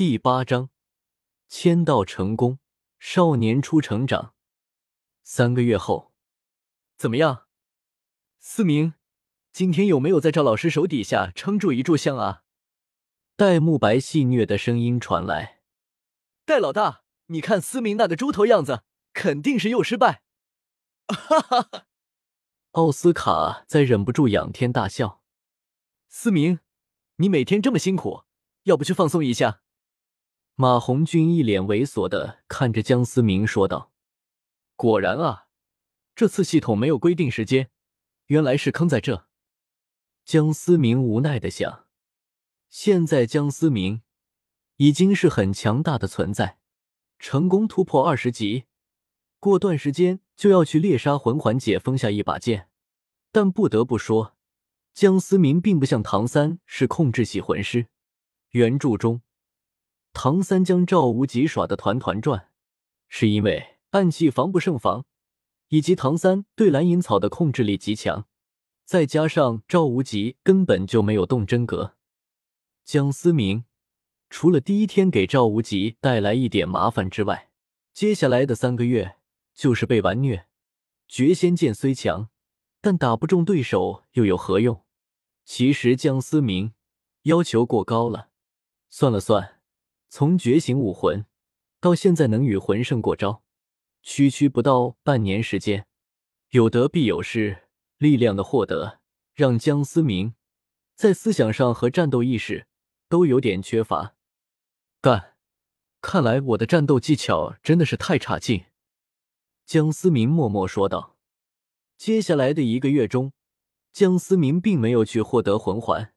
[0.00, 0.70] 第八章，
[1.46, 2.58] 签到成功，
[2.98, 4.32] 少年初成长。
[5.22, 6.14] 三个月后，
[6.96, 7.48] 怎么样，
[8.38, 8.94] 思明，
[9.52, 12.44] 今天有没有在赵老师手底下撑住一炷香啊？
[13.36, 15.60] 戴沐白戏谑的声音传来。
[16.46, 20.22] 戴老大，你看思明那个猪头样子，肯定是又失败。
[21.08, 21.86] 哈哈哈！
[22.70, 25.22] 奥斯卡在忍不住仰天大笑。
[26.08, 26.60] 思明，
[27.16, 28.24] 你每天这么辛苦，
[28.62, 29.60] 要不去放松一下？
[30.60, 33.92] 马红俊一脸猥琐的看着江思明说道
[34.76, 35.46] ：“果然啊，
[36.14, 37.70] 这次系统没有规定时间，
[38.26, 39.26] 原来是坑在这。”
[40.26, 41.86] 江思明无奈的想
[42.68, 44.02] ：“现在江思明
[44.76, 46.58] 已经是很强大的存在，
[47.18, 48.64] 成功突破二十级，
[49.38, 52.68] 过段时间就要去猎杀魂环解封下一把剑。
[53.32, 54.36] 但不得不说，
[54.92, 57.86] 江思明并不像唐三是控制系魂师，
[58.50, 59.22] 原著中。”
[60.12, 62.48] 唐三将赵无极耍得团团转，
[63.08, 65.04] 是因为暗器防不胜防，
[65.68, 68.26] 以及唐三对蓝银草的控制力极强，
[68.84, 71.96] 再加上赵无极根本就没有动真格。
[72.84, 73.64] 江思明
[74.28, 77.50] 除了第一天给赵无极带来一点麻烦之外，
[77.92, 79.16] 接下来的三个月
[79.54, 80.46] 就是被完虐。
[81.06, 82.28] 绝仙剑虽强，
[82.80, 84.84] 但打不中对手又有何用？
[85.44, 86.72] 其实江思明
[87.22, 88.30] 要求过高了，
[88.88, 89.59] 算了算。
[90.12, 91.24] 从觉醒武魂
[91.80, 93.44] 到现在能与魂圣过招，
[94.02, 95.86] 区区不到半年时间，
[96.50, 98.98] 有得必有失，力量的获得
[99.34, 100.34] 让江思明
[100.96, 102.66] 在思想上和战斗意识
[103.08, 104.16] 都有点缺乏。
[105.00, 105.36] 干，
[106.00, 108.64] 看来我的战斗技巧真的是太差劲。
[109.64, 111.16] 江思明默默说道。
[111.96, 113.32] 接下来的一个月中，
[113.92, 116.12] 江思明并没有去获得魂环，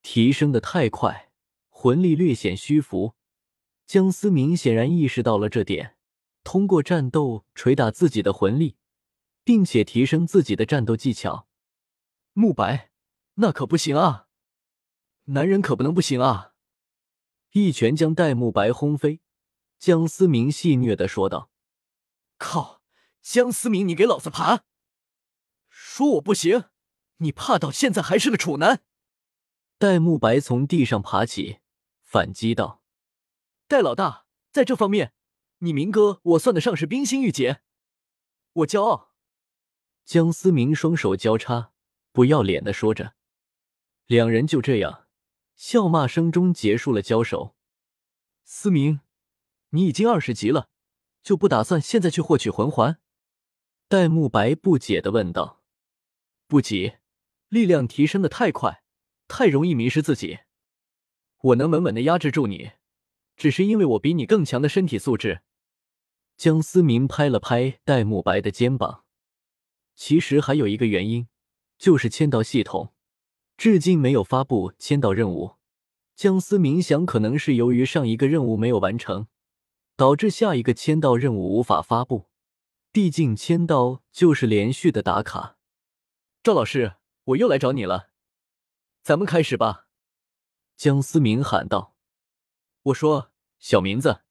[0.00, 1.30] 提升的太快，
[1.68, 3.15] 魂力略显虚浮。
[3.86, 5.96] 江思明显然意识到了这点，
[6.42, 8.76] 通过战斗捶打自己的魂力，
[9.44, 11.46] 并且提升自己的战斗技巧。
[12.32, 12.90] 慕白，
[13.34, 14.26] 那可不行啊！
[15.26, 16.54] 男人可不能不行啊！
[17.52, 19.20] 一拳将戴沐白轰飞。
[19.78, 21.50] 江思明戏谑的说道
[22.38, 22.82] ：“靠，
[23.22, 24.64] 江思明，你给老子爬！
[25.68, 26.64] 说我不行，
[27.18, 28.82] 你怕到现在还是个处男？”
[29.78, 31.58] 戴沐白从地上爬起，
[32.02, 32.82] 反击道。
[33.68, 35.12] 戴老大，在这方面，
[35.58, 37.62] 你明哥我算得上是冰心玉姐，
[38.52, 39.12] 我骄傲。
[40.04, 41.72] 江思明双手交叉，
[42.12, 43.14] 不要脸的说着，
[44.06, 45.08] 两人就这样
[45.56, 47.56] 笑骂声中结束了交手。
[48.44, 49.00] 思明，
[49.70, 50.68] 你已经二十级了，
[51.24, 53.00] 就不打算现在去获取魂环？
[53.88, 55.64] 戴沐白不解的问道。
[56.46, 56.98] 不急，
[57.48, 58.84] 力量提升的太快，
[59.26, 60.38] 太容易迷失自己。
[61.38, 62.70] 我能稳稳的压制住你。
[63.36, 65.42] 只是因为我比你更强的身体素质。
[66.36, 69.04] 江思明拍了拍戴沐白的肩膀。
[69.94, 71.28] 其实还有一个原因，
[71.78, 72.92] 就是签到系统
[73.56, 75.56] 至今没有发布签到任务。
[76.14, 79.28] 江思明想，可能是由于上一个任务没有完成，
[79.96, 82.26] 导致下一个签到任务无法发布。
[82.92, 85.56] 毕竟签到就是连续的打卡。
[86.42, 88.10] 赵老师，我又来找你了，
[89.02, 89.86] 咱们开始吧。
[90.76, 91.95] 江思明喊道。
[92.86, 94.22] 我说：“小明子，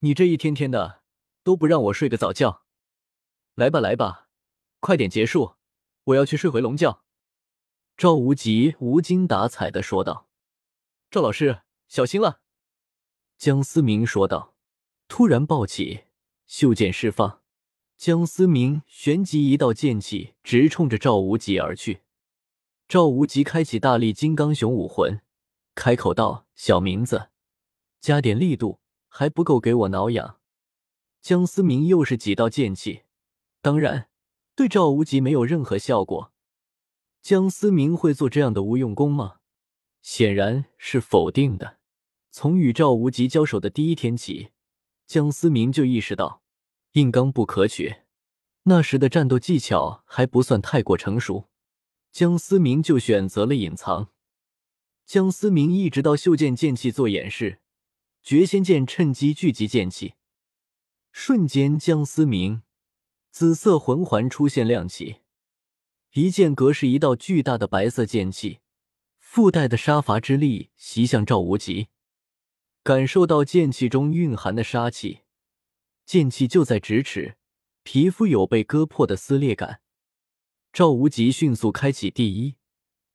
[0.00, 1.02] 你这一天天的
[1.42, 2.64] 都不让我睡个早觉，
[3.54, 4.28] 来吧来吧，
[4.80, 5.54] 快点结束，
[6.04, 7.02] 我要去睡回笼觉。”
[7.96, 10.28] 赵无极无精打采的说道。
[11.10, 12.42] “赵老师，小心了。”
[13.38, 14.54] 江思明说道。
[15.08, 16.04] 突然暴起，
[16.46, 17.42] 袖剑释放，
[17.98, 22.02] 江思明旋即一道剑气直冲着赵无极而去。
[22.88, 25.20] 赵无极开启大力金刚熊武魂，
[25.74, 27.30] 开口道：“小明子。”
[28.02, 30.40] 加点力度还不够给我挠痒。
[31.20, 33.04] 江思明又是几道剑气，
[33.60, 34.08] 当然
[34.56, 36.32] 对赵无极没有任何效果。
[37.22, 39.36] 江思明会做这样的无用功吗？
[40.02, 41.78] 显然是否定的。
[42.32, 44.50] 从与赵无极交手的第一天起，
[45.06, 46.42] 江思明就意识到
[46.94, 47.98] 硬刚不可取。
[48.64, 51.48] 那时的战斗技巧还不算太过成熟，
[52.10, 54.10] 江思明就选择了隐藏。
[55.06, 57.60] 江思明一直到袖剑剑气做掩饰。
[58.22, 60.14] 绝仙剑趁机聚集剑气，
[61.10, 62.62] 瞬间，江思明
[63.32, 65.22] 紫色魂环出现亮起，
[66.12, 68.60] 一剑格是一道巨大的白色剑气，
[69.18, 71.88] 附带的杀伐之力袭向赵无极。
[72.84, 75.22] 感受到剑气中蕴含的杀气，
[76.06, 77.36] 剑气就在咫尺，
[77.82, 79.80] 皮肤有被割破的撕裂感。
[80.72, 82.54] 赵无极迅速开启第一、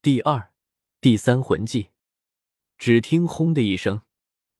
[0.02, 0.52] 第二、
[1.00, 1.92] 第三魂技，
[2.78, 4.02] 只听“轰”的一声。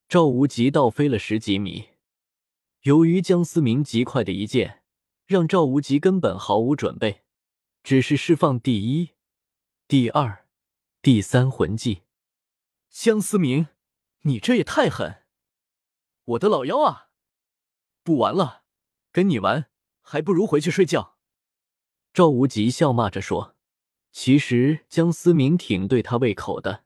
[0.10, 1.90] 赵无极倒飞了十几米。
[2.84, 4.82] 由于江思明极快的一剑，
[5.26, 7.24] 让赵无极根本毫无准备，
[7.84, 9.16] 只是释放第一、
[9.86, 10.48] 第二、
[11.02, 12.04] 第三魂技。
[12.90, 13.68] 江思明，
[14.22, 15.24] 你这也太狠！
[16.24, 17.10] 我的老妖啊！
[18.02, 18.64] 不玩了，
[19.12, 19.70] 跟你玩
[20.00, 21.18] 还不如回去睡觉。
[22.14, 23.58] 赵无极笑骂着说
[24.14, 26.86] ：“其实江思明挺对他胃口的，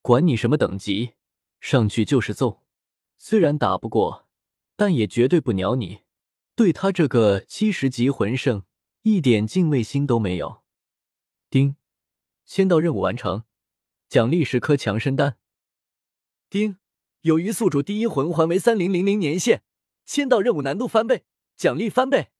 [0.00, 1.14] 管你什么等级，
[1.62, 2.62] 上去就是揍。
[3.16, 4.28] 虽然打不过。”
[4.74, 6.00] 但也绝对不鸟你，
[6.56, 8.64] 对他这个七十级魂圣
[9.02, 10.62] 一点敬畏心都没有。
[11.50, 11.76] 丁，
[12.46, 13.44] 签到任务完成，
[14.08, 15.36] 奖励十颗强身丹。
[16.50, 16.78] 丁，
[17.20, 19.62] 由于宿主第一魂环为三零零零年限，
[20.04, 22.30] 签到任务难度翻倍，奖励翻倍。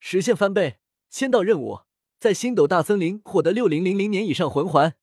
[0.00, 0.80] 实现翻倍，
[1.10, 1.82] 签到任务
[2.18, 4.96] 在星斗大森林获得六零零零年以上魂环。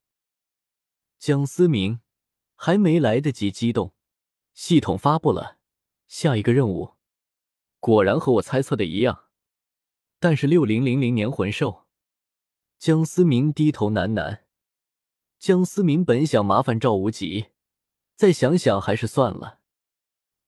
[1.18, 2.02] 江思明
[2.62, 3.94] 还没来得及激动，
[4.54, 5.60] 系统发布了。
[6.08, 6.96] 下一个任务，
[7.80, 9.28] 果然和我猜测的一样，
[10.20, 11.86] 但是六零零零年魂兽。
[12.78, 14.42] 江思明低头喃喃。
[15.38, 17.52] 江思明本想麻烦赵无极，
[18.18, 19.62] 再想想还是算了。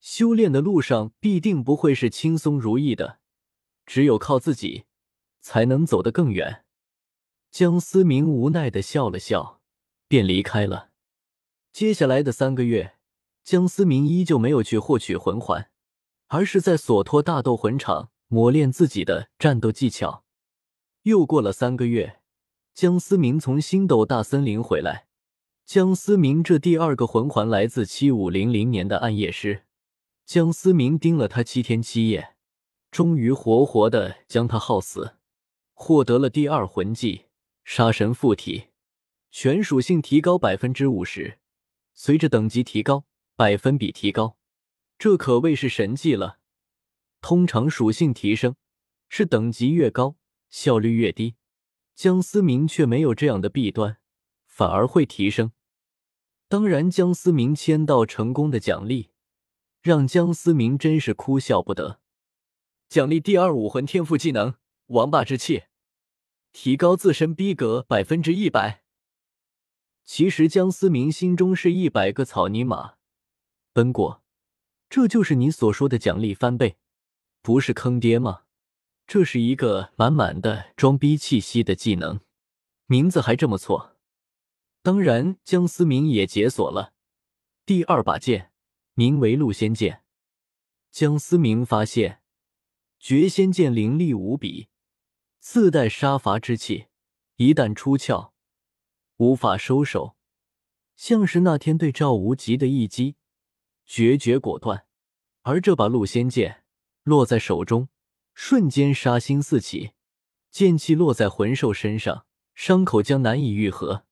[0.02, 3.20] 修炼的路上必定不会是轻松如意的，
[3.86, 4.84] 只有靠自己，
[5.40, 6.66] 才能走得更远。
[7.50, 9.62] 江思明无奈的笑了笑，
[10.10, 10.91] 便离开了。
[11.72, 12.96] 接下来的三个月。
[13.44, 15.72] 江思明依旧没有去获取魂环，
[16.28, 20.24] 而是在索托大斗魂场磨练自己的战斗技巧。
[21.02, 22.20] 又过了三个月，
[22.76, 25.08] 江思明从星斗大森林回来。
[25.66, 29.64] 江思明这第二个魂环来自七五零零年的暗夜师。
[30.24, 32.36] 江思明盯了他七天七夜，
[32.92, 35.16] 终于活活的将他耗死，
[35.74, 37.26] 获得了第二魂技
[37.64, 38.68] 杀神附体，
[39.32, 41.40] 全属性提高百分之五十，
[42.04, 43.06] 随着等级提高。
[43.36, 44.40] 百分比提高，
[44.98, 46.40] 这可谓是神技了。
[47.22, 48.56] 通常属性提升
[49.08, 50.16] 是等级越高
[50.50, 51.36] 效率越低，
[51.94, 53.98] 江思明却没有这样的弊端，
[54.48, 55.52] 反而会提升。
[56.48, 59.12] 当然，江思明签到成功的奖励
[59.84, 62.00] 让江思明真是哭笑不得。
[62.90, 64.56] 奖励第二武魂天赋技能
[64.88, 65.66] 王霸之气，
[66.52, 68.81] 提高自身逼格百分之一百。
[70.14, 72.96] 其实江思明心中是一百个草泥马。
[73.72, 74.22] 奔过，
[74.90, 76.76] 这就是你所说的奖励翻倍，
[77.42, 78.42] 不是坑爹吗？
[79.08, 82.20] 这是一个满满的装逼气息的技能，
[82.88, 83.96] 名字还这么错。
[84.84, 86.92] 当然，江思明也解锁了
[87.66, 88.52] 第二把剑，
[88.96, 90.04] 名为戮仙剑。
[90.92, 92.22] 江思明发现，
[93.00, 94.68] 绝仙剑凌厉无比，
[95.40, 96.88] 自带杀伐之气，
[97.38, 98.31] 一旦出鞘，
[99.22, 100.16] 无法收手，
[100.96, 103.18] 像是那天对赵无极的一击。
[103.86, 104.88] 决绝果断，
[105.44, 106.64] 而这把戮仙剑
[107.04, 107.90] 落在手中，
[108.34, 109.92] 瞬间杀心四起，
[110.50, 112.26] 剑气落在魂兽身上，
[112.56, 114.06] 伤口将难以愈合，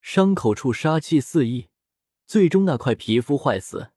[0.00, 1.68] 伤口处杀气四溢，
[2.26, 3.92] 最终那块皮肤坏死。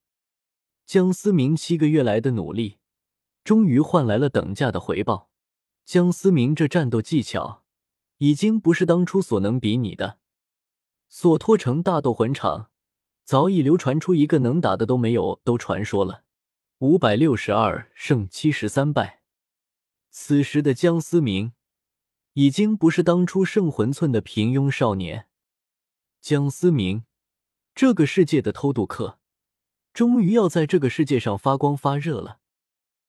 [0.85, 2.77] 江思明七个月来的努力，
[3.43, 5.31] 终于换来了等价的回报。
[5.85, 7.63] 江思明这战斗技巧，
[8.17, 10.19] 已经不是当初所能比拟的。
[11.13, 12.69] 索托城大斗魂场。
[13.25, 16.23] 早已流传出一个能打的都没有，都传说了。
[16.79, 19.21] 五百六十二胜七十三败。
[20.09, 21.53] 此时的江思明
[22.33, 25.27] 已经不是当初圣魂寸的平庸少年。
[26.19, 27.05] 江思明，
[27.75, 29.19] 这个世界的偷渡客，
[29.93, 32.40] 终于要在这个世界上发光发热了。